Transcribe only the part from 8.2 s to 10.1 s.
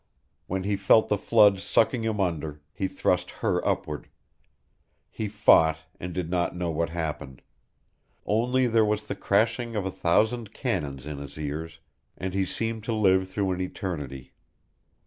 Only there was the crashing of a